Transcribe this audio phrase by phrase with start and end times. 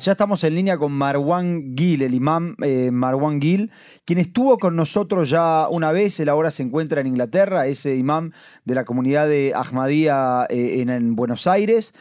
[0.00, 3.70] Ya estamos en línea con Marwan Gil, el imam eh, Marwan Gil,
[4.06, 8.32] quien estuvo con nosotros ya una vez, él ahora se encuentra en Inglaterra, ese imam
[8.64, 11.92] de la comunidad de Ahmadía eh, en, Buenos Aires.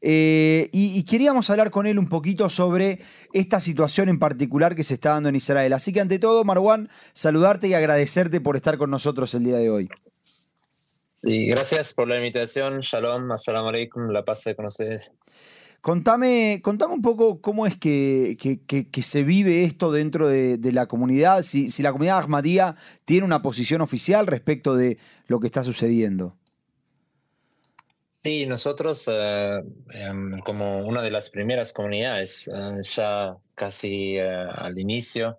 [0.00, 3.00] Eh, y, queríamos hablar con él un poquito sobre
[3.32, 5.72] esta situación en particular que se está dando en Israel.
[5.72, 9.68] Así que ante todo, Marwan, saludarte y agradecerte por estar con nosotros el día de
[9.68, 9.88] hoy.
[11.24, 12.78] Sí, gracias por la invitación.
[12.82, 15.10] Shalom, assalamu alaikum, la paz con ustedes.
[15.80, 18.36] Contame, contame un poco cómo es que,
[19.00, 24.26] se vive esto dentro de, la comunidad, si, la comunidad Ahmadía tiene una posición oficial
[24.26, 26.36] respecto de lo que está sucediendo.
[28.24, 34.76] Sí, nosotros eh, em, como una de las primeras comunidades, eh, ya casi eh, al
[34.78, 35.38] inicio,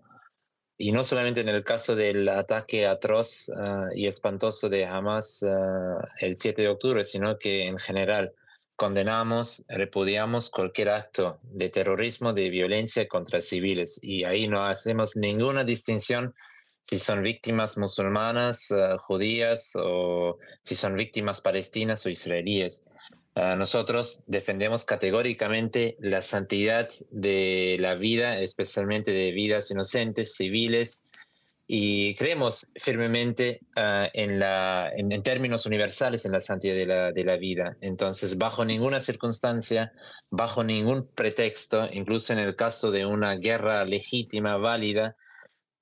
[0.77, 3.51] y no solamente en el caso del ataque atroz
[3.93, 5.45] y espantoso de Hamas
[6.21, 8.31] el 7 de octubre, sino que en general
[8.79, 13.99] condenamos, repudiamos cualquier acto de terrorismo, de violencia contra civiles.
[14.01, 16.33] Y ahí no hacemos ninguna distinción
[16.83, 22.83] si son víctimas musulmanas, ah, judías o si son víctimas palestinas o israelíes.
[23.35, 31.03] nosotros defendemos categóricamente la santidad de la vida, especialmente de vidas inocentes, civiles,
[31.71, 37.23] y creemos firmemente ah, en, la, en, términos universales en la santidad de la, de
[37.23, 37.77] la, vida.
[37.79, 39.93] Entonces, bajo ninguna circunstancia,
[40.31, 45.15] bajo ningún pretexto, incluso en el caso de una guerra legítima, válida,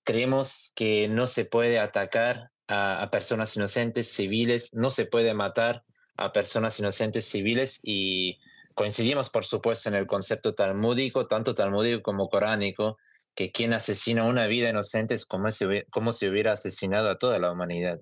[0.04, 5.86] creemos que no se puede atacar a personas inocentes, civiles, no se puede matar
[6.18, 8.40] a personas inocentes civiles y
[8.74, 12.98] coincidimos, por supuesto, en el concepto talmúdico, tanto talmúdico como coránico,
[13.38, 17.38] que quien asesina una vida inocente es como si, como si hubiera asesinado a toda
[17.38, 18.02] la humanidad.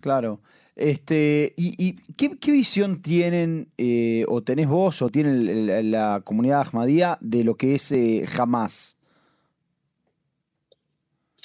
[0.00, 0.40] Claro.
[0.76, 7.42] Este, ¿Y, qué, visión tienen, eh, o tenés vos, o tiene la, comunidad Ahmadía de
[7.42, 9.00] lo que es eh, Hamas?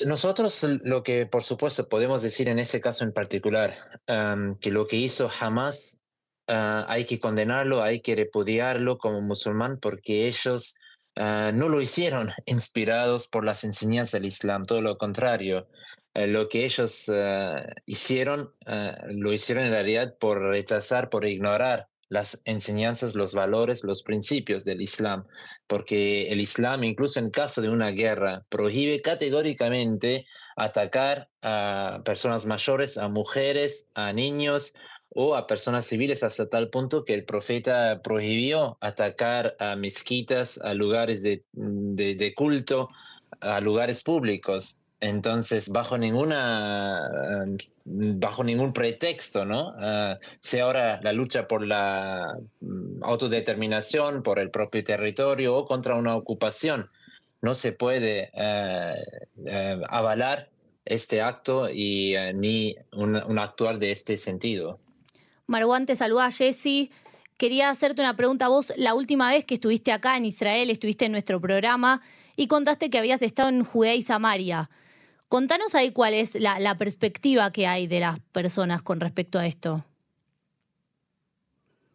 [0.05, 3.73] Nosotros lo que por supuesto podemos decir en ese caso en particular,
[4.61, 5.99] que lo que hizo Hamas
[6.47, 10.75] ah, hay que condenarlo, hay que repudiarlo como musulmán porque ellos
[11.17, 15.67] ah, no lo hicieron inspirados por las enseñanzas del Islam, todo lo contrario.
[16.13, 18.51] Eh, lo que ellos ah, hicieron,
[19.09, 24.81] lo hicieron en realidad por rechazar, por ignorar las enseñanzas, los valores, los principios del
[24.81, 25.25] Islam,
[25.67, 32.97] porque el Islam, incluso en caso de una guerra, prohíbe categóricamente atacar a personas mayores,
[32.97, 34.73] a mujeres, a niños
[35.09, 40.73] o a personas civiles hasta tal punto que el profeta prohibió atacar a mezquitas, a
[40.73, 42.90] lugares de, de culto,
[43.40, 44.78] a lugares públicos.
[45.00, 47.03] Entonces, bajo ninguna,
[47.85, 49.73] mm, bajo ningún pretexto, ¿no?
[49.78, 55.96] Ah, sea ahora la lucha por la mm, autodeterminación, por el propio territorio o contra
[55.96, 56.90] una ocupación,
[57.41, 60.50] no se puede eh, avalar
[60.84, 64.79] este acto y eh, ni un, actuar de este sentido.
[65.47, 66.91] Marwan, te saluda Jessy.
[67.38, 68.74] Quería hacerte una pregunta a vos.
[68.75, 72.02] La última vez que estuviste acá en Israel, estuviste en nuestro programa
[72.35, 74.69] y contaste que habías estado en Judea y Samaria.
[75.30, 79.85] Contanos ahí cuál es la, perspectiva que hay de las personas con respecto a esto.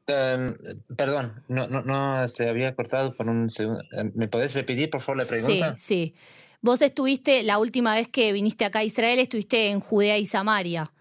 [0.07, 0.57] Em,
[0.97, 3.83] perdón, no, no, se había cortado por un segundo.
[3.93, 5.77] Em, ¿Me podés repetir, por favor, la pregunta?
[5.77, 6.15] Sí, sí.
[6.61, 10.93] Vos estuviste, la última vez que viniste acá a Israel, estuviste en Judea y Samaria.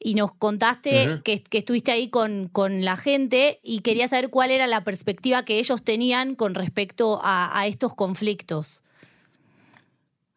[0.00, 4.66] Y nos contaste que, estuviste ahí con, con, la gente y quería saber cuál era
[4.66, 8.82] la perspectiva que ellos tenían con respecto a estos conflictos.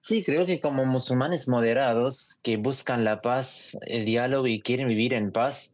[0.02, 5.14] Sí, creo que como musulmanes moderados que buscan la paz, el diálogo y quieren vivir
[5.14, 5.74] en paz,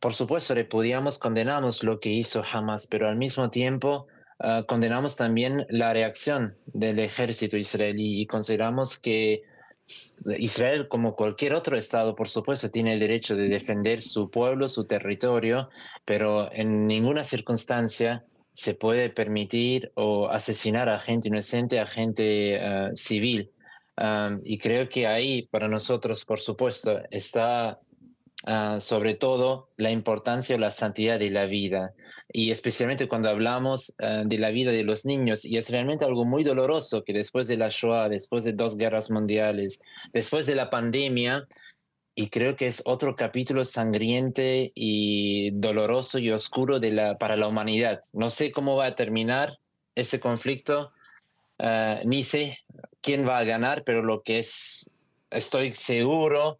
[0.00, 4.06] por supuesto repudiamos, condenamos lo que hizo Hamas, pero al mismo tiempo
[4.38, 9.42] ah, condenamos también la reacción del ejército israelí y consideramos que
[10.38, 14.86] Israel, como cualquier otro Estado, por supuesto, tiene el derecho de defender su pueblo, su
[14.86, 15.70] territorio,
[16.04, 22.90] pero en ninguna circunstancia se puede permitir o asesinar a gente inocente, a gente ah,
[22.94, 23.50] civil.
[24.42, 27.80] Y creo que ahí para nosotros, por supuesto, está
[28.46, 31.92] ah, sobre todo la importancia o la santidad de la vida.
[32.32, 36.24] Y especialmente cuando hablamos ah, de la vida de los niños, y es realmente algo
[36.24, 39.80] muy doloroso que después de la Shoah, después de dos guerras mundiales,
[40.12, 41.46] después de la pandemia,
[42.18, 47.46] y creo que es otro capítulo sangriente y doloroso y oscuro de la, para la
[47.46, 48.00] humanidad.
[48.14, 49.58] No sé cómo va a terminar
[49.94, 50.92] ese conflicto,
[51.58, 52.58] ah, ni sé
[53.02, 54.90] quién va a ganar, pero lo que es,
[55.30, 56.58] estoy seguro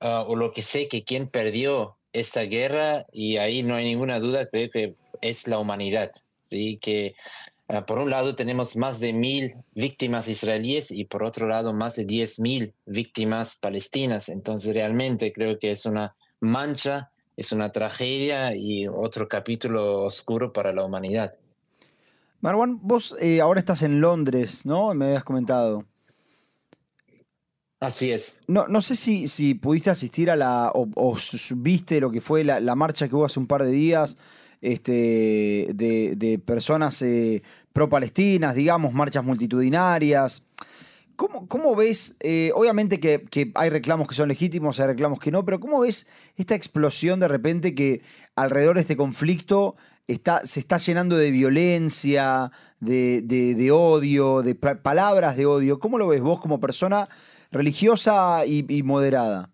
[0.00, 4.20] ah, o lo que sé que quien perdió esta guerra, y ahí no hay ninguna
[4.20, 6.12] duda, creo que es la humanidad,
[6.48, 6.78] ¿sí?
[6.80, 7.14] que
[7.66, 11.96] Ah, por un lado tenemos más de mil víctimas israelíes y por otro lado más
[11.96, 14.28] de diez mil víctimas palestinas.
[14.28, 20.74] Entonces realmente creo que es una mancha, es una tragedia y otro capítulo oscuro para
[20.74, 21.34] la humanidad.
[22.42, 24.92] Marwan, vos eh, ahora estás en Londres, ¿no?
[24.92, 25.86] Me habías comentado.
[27.80, 28.36] Así es.
[28.46, 31.16] No, no sé si, si pudiste asistir a la, o,
[31.56, 34.16] viste lo que fue la, marcha que hubo hace un par de días
[34.60, 37.42] este, de, personas eh,
[37.72, 40.46] pro-palestinas, digamos, marchas multitudinarias.
[41.16, 45.44] ¿Cómo, cómo ves, eh, obviamente que, hay reclamos que son legítimos, hay reclamos que no,
[45.44, 48.02] pero cómo ves esta explosión de repente que
[48.34, 49.76] alrededor de este conflicto
[50.08, 52.50] está, se está llenando de violencia,
[52.80, 55.78] de, odio, de palabras de odio?
[55.78, 57.08] ¿Cómo lo ves vos como persona
[57.54, 59.50] religiosa y moderada?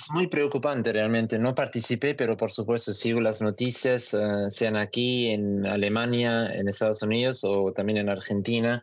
[0.00, 1.38] Es muy preocupante realmente.
[1.38, 7.02] No participé, pero por supuesto sigo las noticias, eh, sean aquí en Alemania, en Estados
[7.02, 8.82] Unidos o también en Argentina.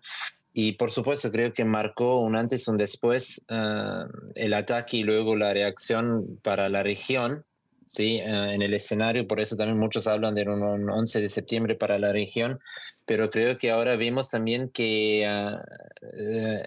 [0.54, 4.04] Y por supuesto creo que marcó un antes, un después eh,
[4.36, 7.44] el ataque y luego la reacción para la región.
[7.88, 8.18] ¿Sí?
[8.18, 11.98] Eh, en el escenario, por eso también muchos hablan de un 11 de septiembre para
[12.00, 12.60] la región,
[13.06, 15.26] pero creo que ahora vemos también que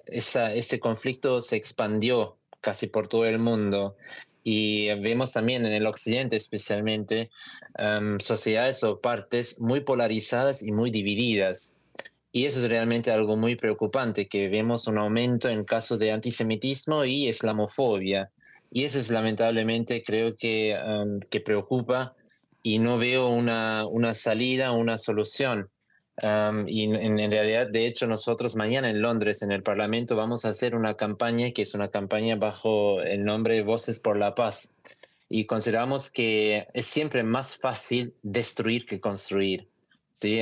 [0.07, 3.97] esa, ese conflicto se expandió casi por todo el mundo
[4.43, 7.31] y vemos también en el occidente especialmente
[7.77, 11.77] em, sociedades o partes muy polarizadas y muy divididas.
[12.33, 17.05] Y eso es realmente algo muy preocupante, que vemos un aumento en casos de antisemitismo
[17.05, 18.31] y islamofobia.
[18.71, 22.15] Y eso es lamentablemente creo que, em, que preocupa
[22.63, 25.71] y no veo una, una salida, una solución
[26.67, 30.75] y en, realidad, de hecho, nosotros mañana en Londres, en el Parlamento, vamos a hacer
[30.75, 34.71] una campaña que es una campaña bajo el nombre Voces por la Paz.
[35.31, 39.69] Y consideramos que es siempre más fácil destruir que construir.
[40.21, 40.41] ¿sí?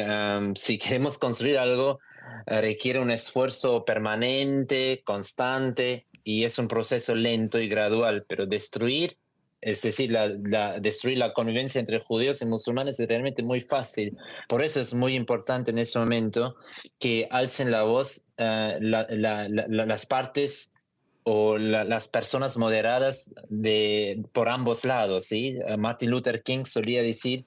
[0.56, 2.00] si queremos construir algo,
[2.46, 9.16] requiere un esfuerzo permanente, constante, y es un proceso lento y gradual, pero destruir
[9.62, 14.16] es decir, la, destruir la convivencia entre judíos y musulmanes es realmente muy fácil.
[14.46, 16.54] Por eso es muy importante en ese momento
[17.00, 20.72] que alcen la voz eh, las partes
[21.24, 25.24] o las personas moderadas de, por ambos lados.
[25.24, 25.58] ¿sí?
[25.76, 27.44] Martin Luther King solía decir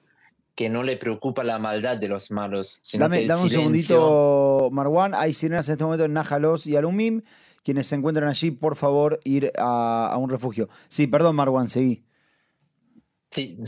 [0.54, 2.80] que no le preocupa la maldad de los malos.
[2.82, 5.14] Sino dame, un segundito, Marwan.
[5.14, 7.22] Hay sirenas en este momento en Najalos y Alumim
[7.62, 10.68] quienes se encuentran allí, por favor, ir a, un refugio.
[10.88, 12.04] Sí, perdón, Marwan, seguí.
[13.30, 13.58] Sí,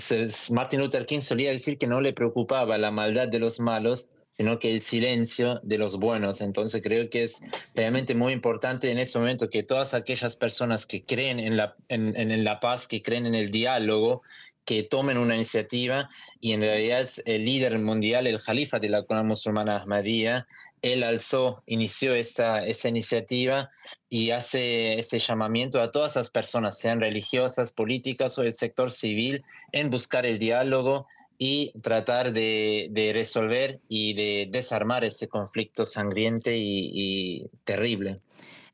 [0.51, 4.59] Martin Luther King solía decir que no le preocupaba la maldad de los malos, sino
[4.59, 6.41] que el silencio de los buenos.
[6.41, 7.41] Entonces creo que es
[7.75, 12.45] realmente muy importante en ese momento que todas aquellas personas que creen en la, en,
[12.45, 14.23] la paz, que creen en el diálogo,
[14.64, 16.08] que tomen una iniciativa
[16.40, 20.46] y en realidad el líder mundial, el jalifa de la comunidad musulmana Ahmadiyya,
[20.82, 23.70] él alzó, inició esta, esa iniciativa
[24.08, 29.43] y hace ese llamamiento a todas las personas, sean religiosas, políticas o el sector civil,
[29.72, 31.06] en buscar el diálogo
[31.38, 38.20] y tratar de, resolver y de desarmar ese conflicto sangriente y, terrible.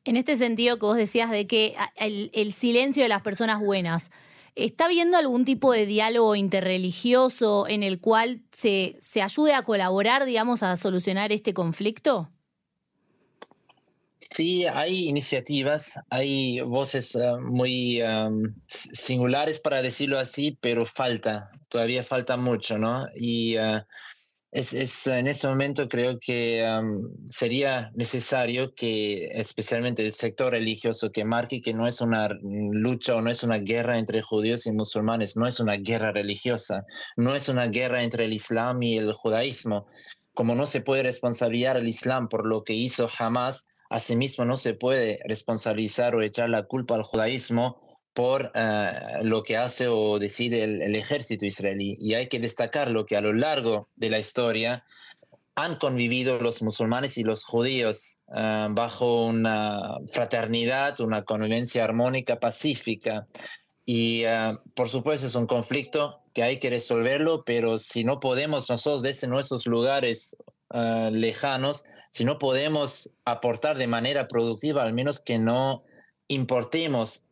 [0.05, 4.11] En este sentido que vos decías de que el silencio de las personas buenas,
[4.55, 10.25] ¿Está habiendo algún tipo de diálogo interreligioso en el cual se, se ayude a colaborar,
[10.25, 12.31] digamos, a solucionar este conflicto?
[14.19, 18.01] Sí, hay iniciativas, hay voces eh, muy
[18.69, 23.07] singulares, para decirlo así, pero falta, todavía falta mucho, ¿no?
[23.17, 23.83] Y eh,
[24.53, 26.67] es, en ese momento creo que
[27.27, 33.23] sería necesario que especialmente el sector religioso que marque que no es una lucha o
[33.23, 36.85] no es una guerra entre judíos y musulmanes, no es una guerra religiosa,
[37.17, 39.87] no es una guerra entre el Islam y el judaísmo.
[40.35, 44.75] Como no se puede responsabilizar al Islam por lo que hizo jamás, asimismo no se
[44.75, 50.65] puede responsabilizar o echar la culpa al judaísmo por eh, lo que hace o decide
[50.65, 51.95] el, ejército israelí.
[51.99, 54.85] Y hay que destacar lo que a lo largo de la historia
[55.55, 63.27] han convivido los musulmanes y los judíos eh, bajo una fraternidad, una convivencia armónica, pacífica.
[63.85, 68.69] Y eh, por supuesto es un conflicto que hay que resolverlo, pero si no podemos
[68.71, 70.37] nosotros desde nuestros lugares
[71.11, 75.83] lejanos, si no podemos aportar de manera productiva, al menos que no
[76.29, 77.25] importemos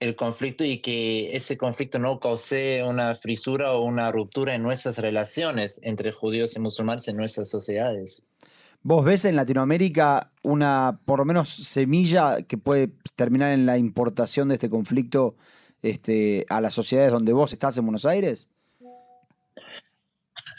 [0.00, 4.98] el conflicto y que ese conflicto no cause una frisura o una ruptura en nuestras
[4.98, 8.24] relaciones entre judíos y musulmanes en nuestras sociedades.
[8.82, 14.48] ¿Vos ves en Latinoamérica una, por lo menos, semilla que puede terminar en la importación
[14.48, 15.36] de este conflicto
[15.82, 18.48] este, a las sociedades donde vos estás en Buenos Aires?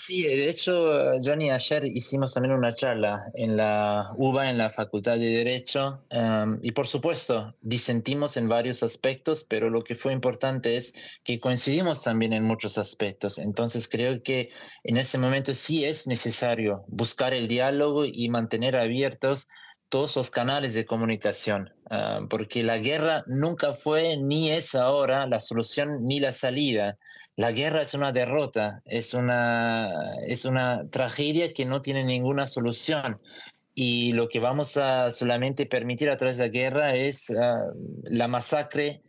[0.03, 5.19] Sí, de hecho, Johnny, ayer hicimos también una charla en la UBA, en la Facultad
[5.19, 10.75] de Derecho, em, y por supuesto, disentimos en varios aspectos, pero lo que fue importante
[10.75, 13.37] es que coincidimos también en muchos aspectos.
[13.37, 14.49] Entonces, creo que
[14.83, 19.49] en ese momento sí es necesario buscar el diálogo y mantener abiertos
[19.89, 25.39] todos los canales de comunicación, em, porque la guerra nunca fue ni es ahora la
[25.39, 26.97] solución ni la salida.
[27.35, 29.89] La guerra es una derrota, es una,
[30.27, 33.21] es una tragedia que no tiene ninguna solución.
[33.73, 37.63] Y lo que vamos a solamente permitir a través de la guerra es ah,
[38.03, 39.01] la masacre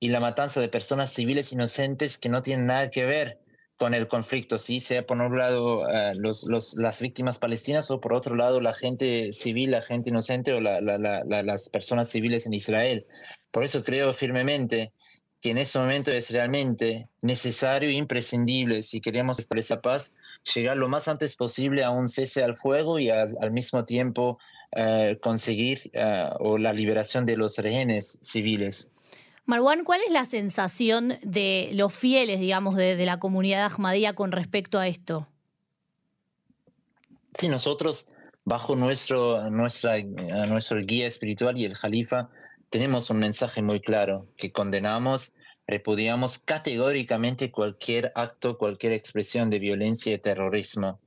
[0.00, 3.38] y la matanza de personas civiles inocentes que no tienen nada que ver
[3.78, 5.84] con el conflicto, sí, sea por un lado
[6.16, 10.60] los, las víctimas palestinas o por otro lado la gente civil, la gente inocente o
[10.60, 13.06] las personas civiles en Israel.
[13.52, 14.92] Por eso creo firmemente
[15.40, 20.12] que en ese momento es realmente necesario e imprescindible, si queremos establecer la paz,
[20.54, 24.38] llegar lo más antes posible a un cese al fuego y al mismo tiempo
[24.72, 28.92] eh, conseguir eh, o la liberación de los rehenes civiles.
[29.46, 34.78] Marwan, ¿cuál es la sensación de los fieles, digamos, de, la comunidad ahmadía con respecto
[34.78, 35.26] a esto?
[37.38, 38.08] Sí, nosotros,
[38.44, 42.28] bajo nuestro, nuestra, nuestro guía espiritual y el Jalifa,
[42.70, 45.34] tenemos un mensaje muy claro, que condenamos,
[45.66, 51.00] repudiamos categóricamente cualquier acto, cualquier expresión de violencia y terrorismo.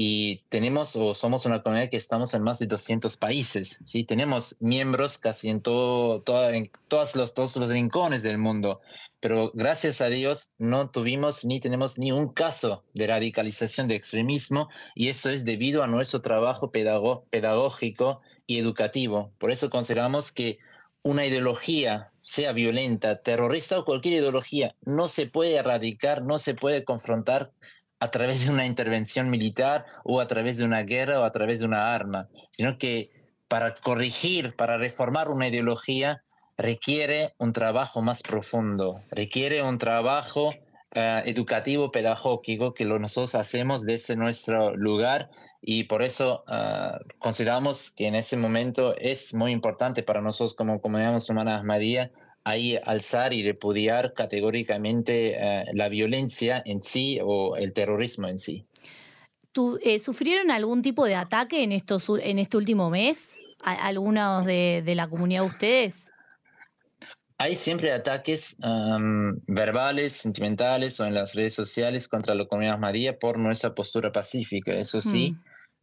[0.00, 4.04] Y tenemos o somos una comunidad que estamos en más de 200 países, ¿sí?
[4.04, 8.80] Tenemos miembros casi en, todo, en todos, los, todos los rincones del mundo,
[9.18, 14.68] pero gracias a Dios no tuvimos ni tenemos ni un caso de radicalización de extremismo
[14.94, 19.32] y eso es debido a nuestro trabajo pedagógico y educativo.
[19.38, 20.60] Por eso consideramos que
[21.02, 26.84] una ideología, sea violenta, terrorista o cualquier ideología, no se puede erradicar, no se puede
[26.84, 27.52] confrontar
[28.00, 31.60] a través de una intervención militar o a través de una guerra o a través
[31.60, 33.10] de una arma, sino que
[33.48, 36.22] para corregir, para reformar una ideología,
[36.56, 40.54] requiere un trabajo más profundo, requiere un trabajo
[40.94, 45.28] eh, educativo, pedagógico, que lo nosotros hacemos desde nuestro lugar
[45.60, 50.80] y por eso eh, consideramos que en ese momento es muy importante para nosotros como
[50.80, 52.10] comunidad musulmana Ahmadiyya
[52.42, 58.64] ahí alzar y repudiar categóricamente eh, la violencia en sí o el terrorismo en sí.
[60.02, 63.38] ¿Sufrieron algún tipo de ataque en, estos, en este último mes?
[63.62, 66.12] ¿Algunos de, de la comunidad de ustedes?
[67.40, 68.56] Hay siempre ataques
[69.46, 74.72] verbales, sentimentales o en las redes sociales contra la comunidad María por nuestra postura pacífica.
[74.72, 75.36] Eso sí,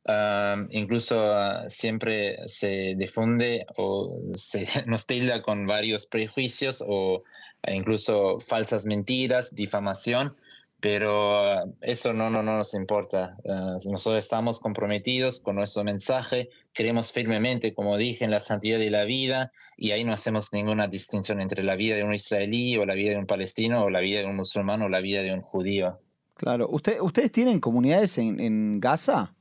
[0.06, 0.68] mm.
[0.72, 7.24] incluso ah, siempre se difunde o se nos tilda con varios prejuicios o
[7.66, 10.36] incluso falsas mentiras, difamación
[10.80, 13.38] pero ah, eso no, no, no nos importa.
[13.48, 18.90] Ah, nosotros estamos comprometidos con nuestro mensaje, creemos firmemente, como dije, en la santidad de
[18.90, 22.86] la vida y ahí no hacemos ninguna distinción entre la vida de un israelí o
[22.86, 25.34] la vida de un palestino o la vida de un musulmán o la vida de
[25.34, 26.00] un judío.
[26.36, 29.34] Claro, ¿Usted, ¿ustedes tienen comunidades en, Gaza?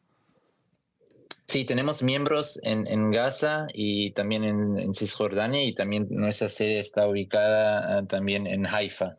[1.48, 7.98] Sí, tenemos miembros en, Gaza y también en, Cisjordania y también nuestra sede está ubicada
[7.98, 9.18] ah, también en Haifa.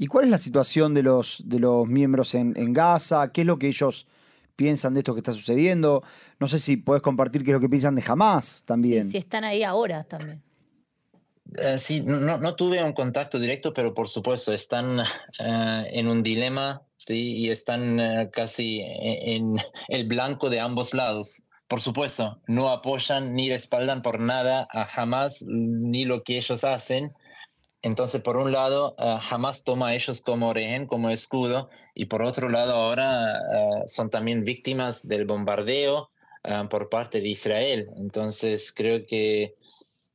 [0.00, 3.30] ¿Y cuál es la situación de los, de los miembros en, Gaza?
[3.32, 4.06] ¿Qué es lo que ellos
[4.56, 6.02] piensan de esto que está sucediendo?
[6.38, 9.02] No sé si puedes compartir qué es lo que piensan de Hamas también.
[9.04, 10.42] Sí, si están ahí ahora también.
[11.58, 15.00] Eh, sí, no, tuve un contacto directo, pero por supuesto están
[15.38, 17.36] eh, en un dilema ¿sí?
[17.36, 21.42] y están eh, casi en el blanco de ambos lados.
[21.68, 27.12] Por supuesto, no apoyan ni respaldan por nada a Hamas ni lo que ellos hacen,
[27.82, 32.50] entonces, por un lado, jamás toma a ellos como rehén, como escudo, y por otro
[32.50, 36.10] lado, ahora eh, son también víctimas del bombardeo
[36.44, 37.88] eh, por parte de Israel.
[37.96, 39.54] Entonces, creo que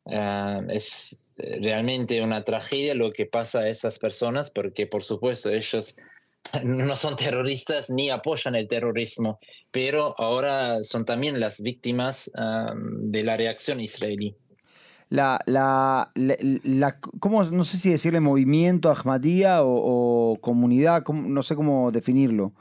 [0.05, 5.97] eh, es realmente una tragedia lo que pasa a esas personas, porque por supuesto ellos
[6.63, 9.39] no son terroristas ni apoyan el terrorismo,
[9.71, 14.35] pero ahora son también las víctimas de la reacción israelí
[15.09, 16.99] la, la, la,
[17.51, 22.53] no sé si decirle movimiento Ahmadía o, comunidad, no sé cómo definirlo,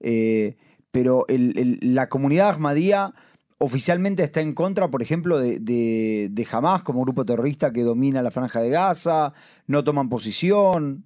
[0.00, 0.56] eh,
[0.90, 3.14] pero la comunidad Ahmadía
[3.58, 8.30] oficialmente está en contra, por ejemplo, de, de, Hamas como grupo terrorista que domina la
[8.30, 9.32] franja de Gaza,
[9.66, 11.04] no toman posición.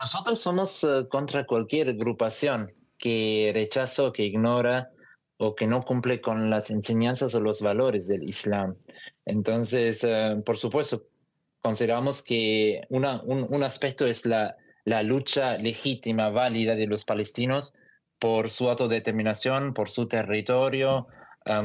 [0.00, 4.90] Nosotros somos eh, contra cualquier agrupación que rechaza o que ignora
[5.38, 8.76] o que no cumple con las enseñanzas o los valores del Islam.
[9.24, 11.04] Entonces, eh, por supuesto,
[11.62, 17.74] consideramos que una, un, aspecto es la, la lucha legítima, válida de los palestinos
[18.18, 21.06] por su autodeterminación, por su territorio,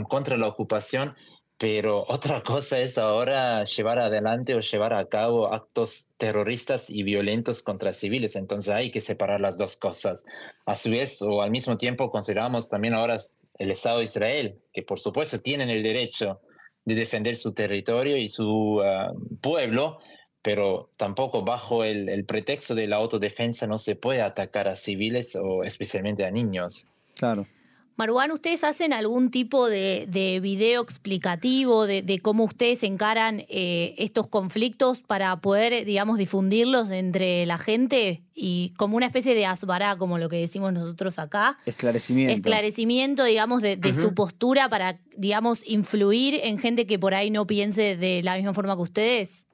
[0.07, 1.15] contra la ocupación,
[1.57, 7.61] pero otra cosa es ahora llevar adelante o llevar a cabo actos terroristas y violentos
[7.61, 8.35] contra civiles.
[8.35, 10.25] Entonces hay que separar las dos cosas.
[10.65, 13.17] A su vez o al mismo tiempo consideramos también ahora
[13.57, 16.41] el Estado de Israel, que por supuesto tienen el derecho
[16.85, 19.99] de defender su territorio y su ah, pueblo,
[20.41, 25.63] pero tampoco bajo el, pretexto de la autodefensa no se puede atacar a civiles o
[25.63, 26.87] especialmente a niños.
[27.15, 27.47] Claro.
[27.95, 35.01] Marwan, ¿ustedes hacen algún tipo de, video explicativo de, cómo ustedes encaran eh, estos conflictos
[35.01, 40.27] para poder, digamos, difundirlos entre la gente y como una especie de asbará, como lo
[40.27, 41.59] que decimos nosotros acá?
[41.65, 42.33] Esclarecimiento.
[42.33, 47.95] Esclarecimiento, digamos, de, su postura para, digamos, influir en gente que por ahí no piense
[47.95, 49.45] de la misma forma que ustedes.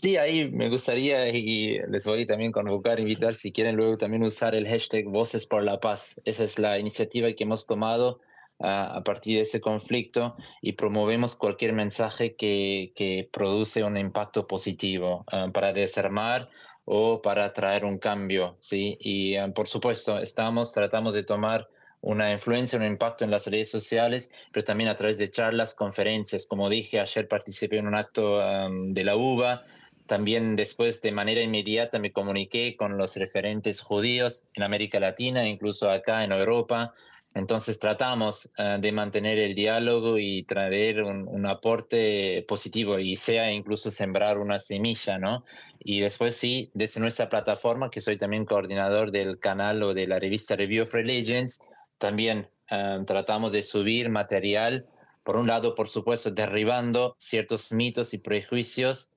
[0.00, 4.54] Sí, ahí me gustaría y les voy también convocar, invitar si quieren luego también usar
[4.54, 6.20] el hashtag Voces por la Paz.
[6.24, 8.20] Esa es la iniciativa que hemos tomado
[8.60, 14.46] ah, a partir de ese conflicto y promovemos cualquier mensaje que, que produce un impacto
[14.46, 16.48] positivo ah, para desarmar
[16.84, 18.96] o para traer un cambio, ¿sí?
[19.00, 21.68] Y ah, por supuesto, estamos, tratamos de tomar
[22.02, 26.46] una influencia, un impacto en las redes sociales, pero también a través de charlas, conferencias.
[26.46, 28.38] Como dije, ayer participé en un acto
[28.70, 29.64] de la UBA,
[30.08, 35.90] también después de manera inmediata me comuniqué con los referentes judíos en América Latina, incluso
[35.90, 36.92] acá en Europa.
[37.34, 43.90] Entonces tratamos eh, de mantener el diálogo y traer un, aporte positivo y sea incluso
[43.90, 45.44] sembrar una semilla, ¿no?
[45.78, 50.18] Y después sí, desde nuestra plataforma, que soy también coordinador del canal o de la
[50.18, 51.60] revista Review of Religions,
[51.98, 54.86] también eh, tratamos de subir material,
[55.22, 59.12] por un lado, por supuesto, derribando ciertos mitos y prejuicios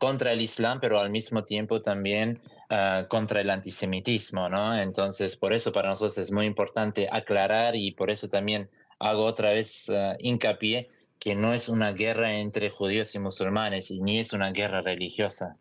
[0.00, 2.40] contra el Islam, pero al mismo tiempo también
[2.70, 4.76] ah, contra el antisemitismo, ¿no?
[4.76, 9.50] Entonces, por eso para nosotros es muy importante aclarar y por eso también hago otra
[9.50, 14.32] vez ah, hincapié que no es una guerra entre judíos y musulmanes y ni es
[14.32, 15.58] una guerra religiosa.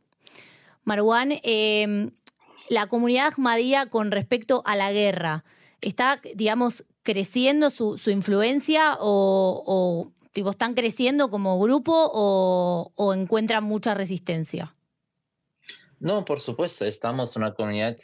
[0.86, 2.12] Marwan, em,
[2.70, 5.44] la comunidad ahmadía con respecto a la guerra,
[5.82, 14.76] ¿está, digamos, creciendo su, influencia o Tipo, ¿Están creciendo como grupo o, encuentran mucha resistencia?
[16.00, 17.98] No, por supuesto, estamos una comunidad,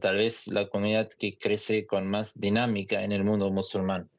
[0.00, 4.10] tal vez la comunidad que crece con más dinámica en el mundo musulmán.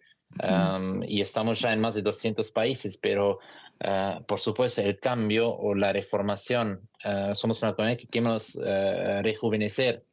[1.04, 3.40] y estamos ya en más de 200 países, pero
[3.82, 9.22] ah, por supuesto el cambio o la reformación, ah, somos una comunidad que queremos ah,
[9.22, 10.04] rejuvenecer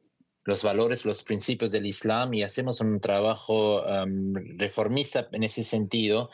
[0.44, 3.82] los valores, los principios del Islam y hacemos un trabajo
[4.59, 6.30] reformista en ese sentido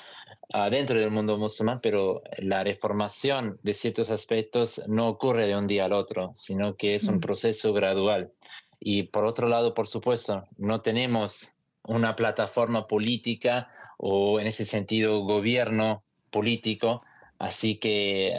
[0.70, 5.86] dentro del mundo musulmán, pero la reformación de ciertos aspectos no ocurre de un día
[5.86, 7.20] al otro, sino que es un mm.
[7.20, 8.32] proceso gradual.
[8.78, 11.52] Y por otro lado, por supuesto, no tenemos
[11.84, 17.02] una plataforma política o en ese sentido gobierno político
[17.42, 18.34] Así que eh,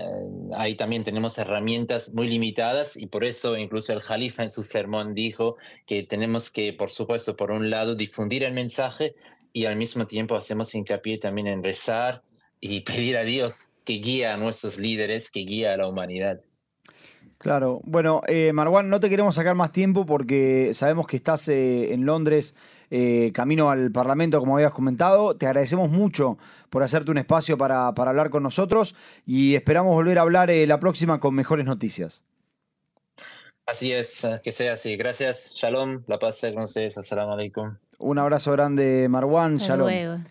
[0.56, 5.14] ahí también tenemos herramientas muy limitadas y por eso incluso el Jalifa en su sermón
[5.14, 9.14] dijo que tenemos que, por supuesto, por un lado difundir el mensaje
[9.52, 12.22] y al mismo tiempo hacemos hincapié también en rezar
[12.62, 16.40] y pedir a Dios que guíe a nuestros líderes, que guíe a la humanidad.
[17.44, 21.94] Claro, bueno, eh, Marwan, no te queremos sacar más tiempo porque sabemos que estás eh,
[21.94, 22.56] en Londres
[22.90, 25.36] eh, camino al Parlamento, como habías comentado.
[25.36, 26.38] Te agradecemos mucho
[26.70, 31.20] por hacerte un espacio para, hablar con nosotros y esperamos volver a hablar la próxima
[31.20, 32.24] con mejores noticias.
[33.66, 34.96] Así es, que sea así.
[34.96, 37.76] Gracias, Shalom, la paz sea con ustedes, assalamu alaikum.
[37.98, 40.24] Un abrazo grande, Marwan, Shalom.